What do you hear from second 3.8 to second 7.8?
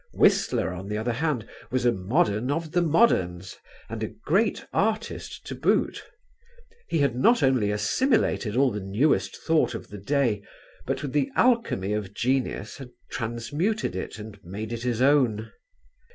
and a great artist to boot: he had not only